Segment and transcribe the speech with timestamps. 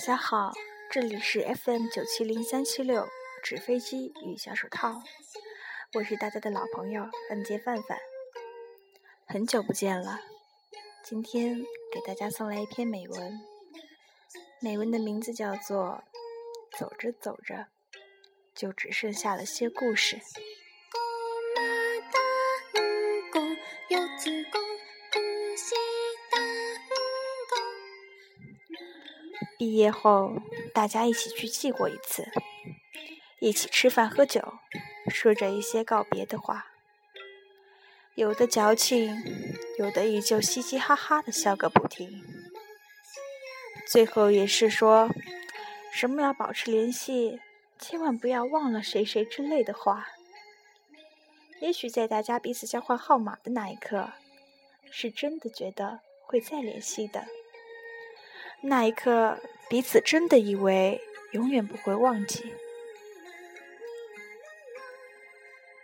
[0.00, 0.50] 大家好，
[0.90, 3.06] 这里是 FM 九七零三七六
[3.42, 5.02] 纸飞机与小手套，
[5.92, 7.98] 我是大家的老朋友恩杰范范，
[9.26, 10.18] 很久不见了。
[11.04, 13.40] 今天给大家送来一篇美文，
[14.62, 16.02] 美文的名字叫做
[16.78, 17.66] 《走着走着，
[18.54, 20.16] 就只剩下了些故事》。
[29.58, 30.32] 毕业后，
[30.74, 32.26] 大家一起去祭过一次，
[33.38, 34.54] 一起吃饭喝酒，
[35.08, 36.66] 说着一些告别的话。
[38.14, 39.16] 有的矫情，
[39.78, 42.22] 有的依旧嘻嘻哈哈的笑个不停。
[43.86, 45.08] 最后也是说
[45.92, 47.40] 什么要保持联系，
[47.78, 50.08] 千万不要忘了谁谁之类的话。
[51.60, 54.10] 也许在大家彼此交换号码的那一刻，
[54.90, 57.26] 是真的觉得会再联系的。
[58.62, 61.00] 那一刻，彼此真的以为
[61.32, 62.52] 永远不会忘记。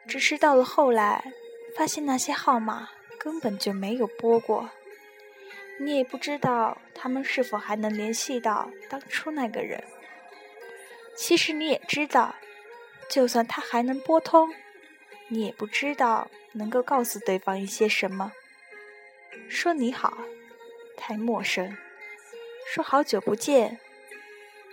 [0.06, 1.32] 只是到了后来，
[1.74, 4.70] 发现那些号码根本就没有拨过，
[5.80, 9.82] 你也不知道他们是否还能联系到当初那个人。
[11.16, 12.34] 其实你也知道，
[13.08, 14.54] 就算他还能拨通，
[15.28, 18.32] 你也不知道能够告诉对方一些什么。
[19.48, 20.18] 说你好，
[20.96, 21.76] 太陌生。
[22.66, 23.78] 说好久不见，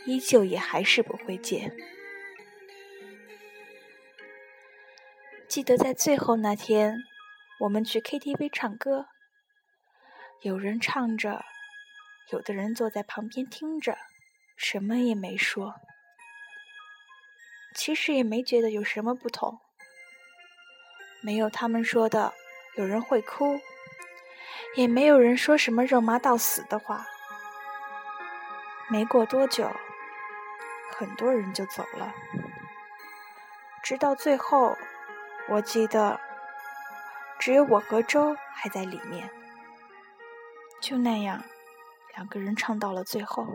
[0.05, 1.73] 依旧也还是不会见。
[5.47, 6.97] 记得在最后那天，
[7.59, 9.05] 我们去 KTV 唱歌，
[10.41, 11.45] 有人唱着，
[12.31, 13.95] 有的人坐在旁边听着，
[14.58, 15.75] 什么也没说。
[17.75, 19.60] 其实也没觉得有什么不同，
[21.21, 22.33] 没有他们说的
[22.75, 23.60] 有人会哭，
[24.75, 27.08] 也没有人说什么肉麻到死的话。
[28.89, 29.71] 没过多久，
[30.92, 32.14] 很多人就走了。
[33.82, 34.77] 直到最后，
[35.49, 36.20] 我记得
[37.39, 39.30] 只有我和周还在里面。
[40.82, 41.43] 就那样，
[42.16, 43.48] 两个人唱到了最后。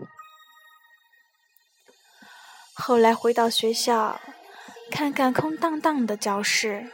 [2.73, 4.19] 后来回到学校，
[4.91, 6.91] 看看空荡荡的教室，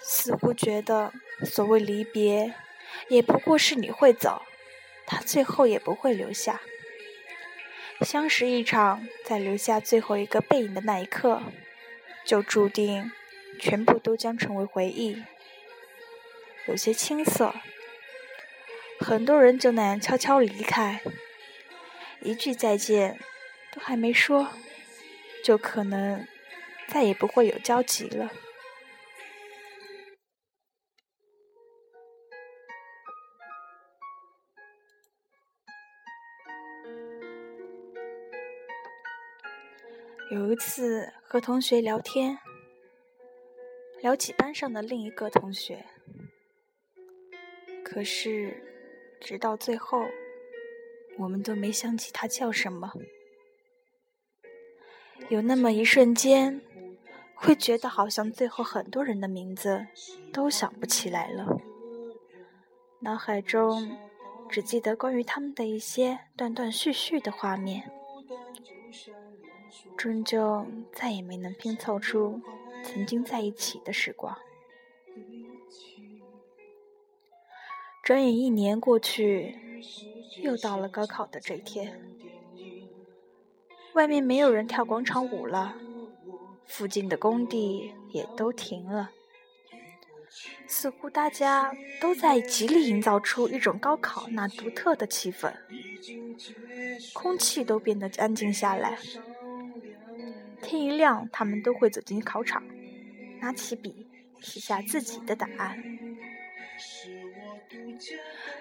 [0.00, 1.12] 似乎觉得
[1.44, 2.54] 所谓离别，
[3.08, 4.42] 也不过是你会走，
[5.06, 6.60] 他最后也不会留下。
[8.00, 11.42] 相识一场，在留下最后一个背影的那一刻，
[12.24, 13.10] 就注定
[13.58, 15.22] 全部都将成为回忆。
[16.66, 17.54] 有些青涩，
[19.00, 21.00] 很多人就那样悄悄离开，
[22.20, 23.18] 一句再见
[23.72, 24.48] 都还没说，
[25.42, 26.26] 就可能
[26.88, 28.30] 再也不会有交集了。
[40.34, 42.36] 有一次和同学聊天，
[44.02, 45.86] 聊起班上的另一个同学，
[47.84, 48.60] 可是
[49.20, 50.04] 直到最后，
[51.18, 52.92] 我们都没想起他叫什么。
[55.28, 56.60] 有那么一瞬间，
[57.36, 59.86] 会觉得好像最后很多人的名字
[60.32, 61.46] 都想不起来了，
[63.02, 63.96] 脑海中
[64.48, 67.88] 只记得关于他们的一些断断续续的画面。
[69.96, 72.40] 终究再也没能拼凑出
[72.82, 74.36] 曾经在一起的时光。
[78.02, 79.56] 转眼一年过去，
[80.42, 82.00] 又到了高考的这一天。
[83.94, 85.76] 外面没有人跳广场舞了，
[86.66, 89.12] 附近的工地也都停了，
[90.66, 95.54] 似乎大家都在极力营造出一种高考那独特的气氛，
[97.14, 98.98] 空气都变得安静下来。
[100.64, 102.62] 天一亮，他们都会走进考场，
[103.40, 104.08] 拿起笔
[104.40, 105.78] 写下自己的答案。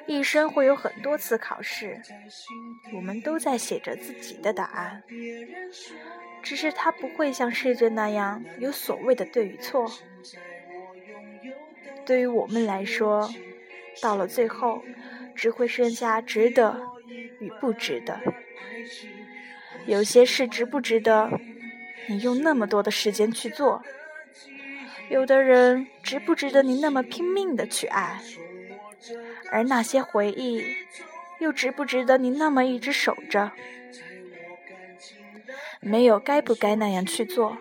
[0.06, 2.00] 一生会有很多次考试，
[2.94, 5.02] 我们都在写着自己的答案，
[6.42, 9.90] 只是它不会像试卷那样有所谓的对与错。
[12.06, 13.30] 对于我们来说，
[14.02, 14.84] 到了最后，
[15.34, 16.80] 只会剩下值得
[17.40, 18.20] 与不值得。
[19.86, 21.32] 有些事值不值得。
[22.08, 23.84] 你用那么多的时间去做，
[25.10, 28.22] 有的人值不值得你那么拼命的去爱？
[29.52, 30.64] 而那些回忆，
[31.40, 33.52] 又值不值得你那么一直守着？
[35.80, 37.58] 没有该不该那样去做，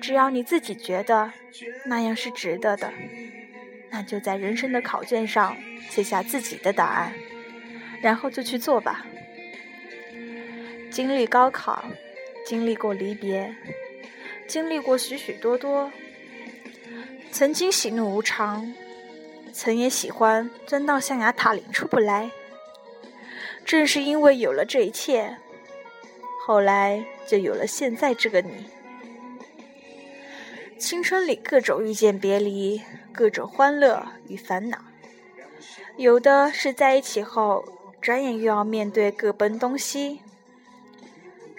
[0.00, 1.32] 只要你自己觉得
[1.86, 2.92] 那样是值得的，
[3.90, 5.56] 那就在人生的考卷上
[5.88, 7.12] 写下自己的答案，
[8.00, 9.04] 然后就去做吧。
[10.90, 11.84] 经历高考，
[12.48, 13.54] 经历过离别，
[14.46, 15.92] 经历过许许多多，
[17.30, 18.72] 曾经喜怒无常，
[19.52, 22.30] 曾也喜欢钻到象牙塔里出不来。
[23.66, 25.36] 正是因为有了这一切，
[26.46, 28.64] 后来就有了现在这个你。
[30.78, 32.80] 青春里各种遇见别离，
[33.12, 34.78] 各种欢乐与烦恼，
[35.98, 37.62] 有的是在一起后，
[38.00, 40.22] 转眼又要面对各奔东西。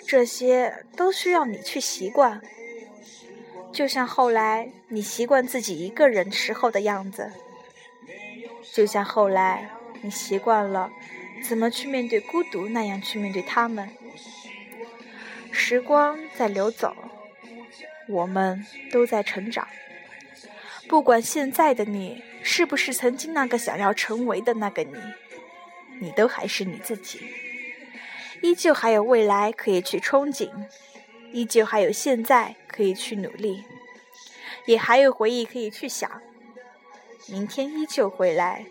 [0.09, 2.41] 这些都需要你去习惯，
[3.71, 7.31] 就像后来你习惯自己一个人时候的样子，
[8.73, 9.69] 就像后来
[10.01, 10.89] 你习惯了。
[11.47, 12.67] 怎么去面对孤独？
[12.69, 13.87] 那样去面对他们。
[15.51, 16.95] 时光在流走，
[18.07, 19.67] 我们都在成长。
[20.87, 24.97] 不管现在的你是不是曾经那个想要成为的那个你，
[26.01, 27.19] 你都还是你自己。
[28.41, 30.49] 依旧还有未来可以去憧憬，
[31.31, 33.63] 依旧还有现在可以去努力，
[34.65, 36.21] 也还有回忆可以去想。
[37.27, 38.65] 明天依旧会来，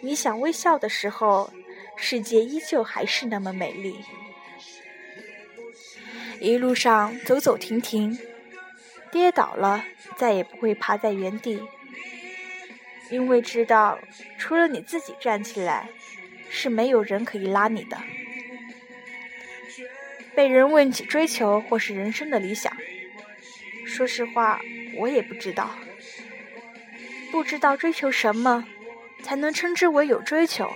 [0.00, 1.50] 你想微笑的时候。
[1.96, 4.00] 世界依旧还是那么美丽，
[6.40, 8.18] 一路上走走停停，
[9.12, 9.84] 跌倒了
[10.16, 11.62] 再也不会趴在原地，
[13.10, 14.00] 因为知道
[14.36, 15.88] 除了你自己站起来，
[16.50, 17.96] 是没有人可以拉你的。
[20.34, 22.76] 被人问起追求或是人生的理想，
[23.86, 24.60] 说实话，
[24.96, 25.70] 我也不知道，
[27.30, 28.66] 不知道追求什么
[29.22, 30.72] 才能称之为有追求。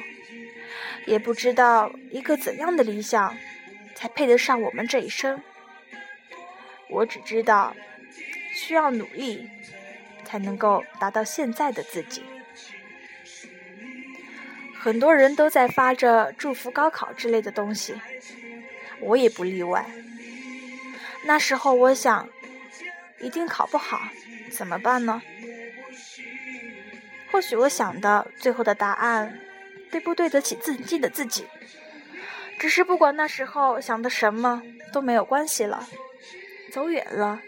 [1.06, 3.36] 也不知道一个怎样的理想，
[3.94, 5.42] 才配得上我们这一生。
[6.90, 7.74] 我只知道，
[8.54, 9.48] 需要努力，
[10.24, 12.22] 才能够达到现在的自己。
[14.78, 17.94] 很多人都在发着祝福高考之类的东西，
[19.00, 19.84] 我也不例外。
[21.24, 22.28] 那时候我想，
[23.20, 24.08] 一定考不好，
[24.50, 25.22] 怎么办呢？
[27.30, 29.40] 或许我想的最后的答案。
[29.90, 31.46] 对不对得起自己的自己，
[32.58, 34.62] 只是不管那时候想的什么
[34.92, 35.88] 都没有关系了。
[36.70, 37.40] 走远了，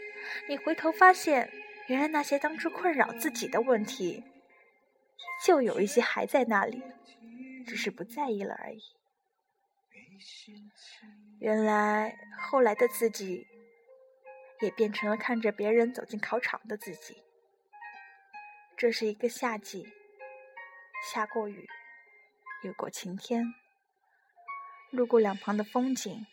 [0.49, 1.53] 你回头发现，
[1.89, 4.25] 原来那些当初困扰自己的问题，依
[5.45, 6.83] 旧有一些还在那里，
[7.67, 8.81] 只是不在意了而已。
[11.39, 13.47] 原来后来的自己，
[14.61, 17.23] 也变成了看着别人走进考场的自己。
[18.77, 19.89] 这是一个夏季，
[21.13, 21.69] 下过雨。
[22.63, 23.55] 有过晴天，
[24.91, 26.27] 路过两旁的风景，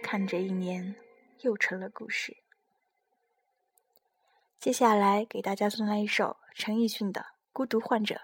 [0.00, 0.94] 看着一年
[1.40, 2.36] 又成了故事。
[4.60, 7.20] 接下来给大家送来一首陈奕迅的
[7.52, 8.20] 《孤独患者》。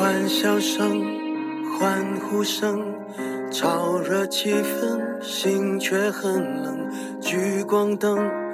[0.00, 1.04] 欢笑声，
[1.78, 2.82] 欢呼声，
[3.52, 6.88] 炒热气氛，心却很冷。
[7.20, 8.16] 聚光灯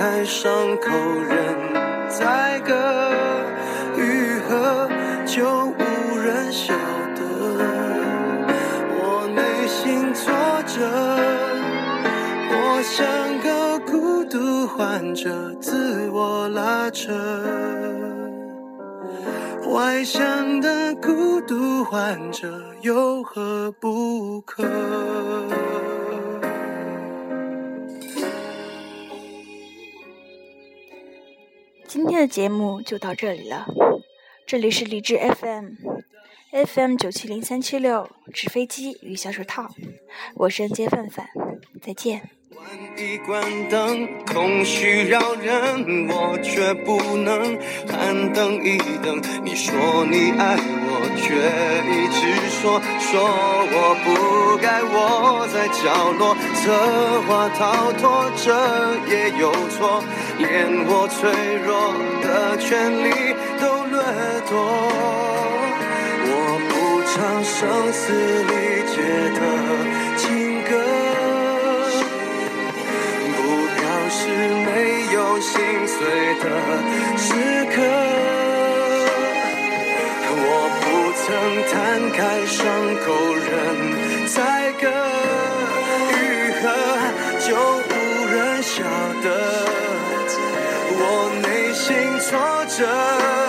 [0.00, 0.88] 开伤口
[1.28, 1.36] 任
[2.08, 2.72] 宰割，
[3.98, 4.88] 愈合
[5.26, 6.72] 就无人晓
[7.14, 7.20] 得。
[8.96, 10.32] 我内心挫
[10.66, 10.80] 折，
[12.48, 13.06] 我像
[13.40, 14.24] 个孤。
[14.30, 17.12] 独患者自我拉扯，
[19.68, 22.48] 外向的孤独患者
[22.80, 24.62] 有何不可？
[32.00, 33.66] 今天的节目就到这里了，
[34.46, 39.68] 这里是理智 FM，FM 九七零三七六，纸飞机与小手套，
[40.36, 41.28] 我是恩杰范范，
[41.82, 42.30] 再见。
[42.48, 42.66] 关
[42.96, 49.20] 一关灯，空虚扰人，我却不能喊等一等。
[49.44, 51.36] 你说你爱我，却
[51.84, 53.20] 一直说说
[53.72, 58.48] 我不该窝在角落，策划逃脱，这
[59.06, 60.02] 也有错。
[60.40, 60.48] 连
[60.86, 61.18] 我脆
[61.66, 61.68] 弱
[62.22, 62.68] 的权
[63.04, 63.06] 利
[63.60, 63.94] 都掠
[64.48, 64.52] 夺。
[66.32, 66.34] 我
[66.68, 66.72] 不
[67.12, 67.58] 唱声
[67.92, 68.02] 嘶
[68.48, 68.52] 力
[68.88, 68.96] 竭
[69.36, 69.38] 的
[70.16, 70.24] 情
[70.64, 70.70] 歌，
[73.36, 73.38] 不
[73.76, 74.18] 表示
[74.66, 74.68] 没
[75.12, 75.52] 有心
[75.86, 75.98] 碎
[76.40, 76.44] 的
[77.18, 77.28] 时
[77.74, 77.76] 刻。
[80.42, 80.44] 我
[80.80, 80.82] 不
[81.20, 81.22] 曾
[81.70, 81.74] 摊
[82.12, 82.58] 开伤
[83.04, 83.06] 口
[83.36, 83.46] 任
[84.26, 84.34] 宰
[84.80, 84.82] 割，
[86.16, 86.18] 愈
[86.62, 86.64] 合
[92.20, 93.39] 挫折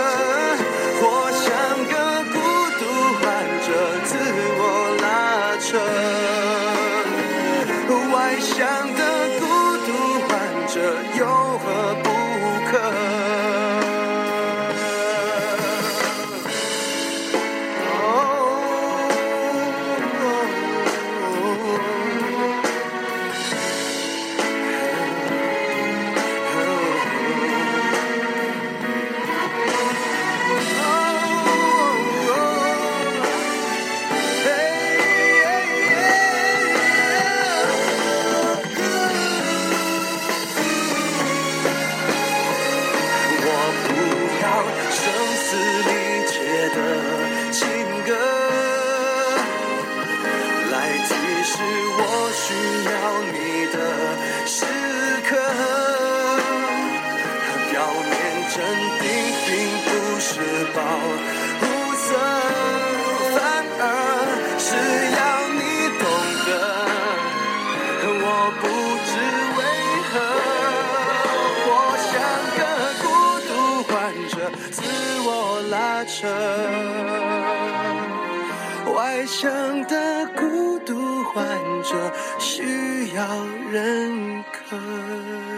[78.94, 81.44] 外向的孤独患
[81.84, 81.96] 者
[82.40, 85.51] 需要认可。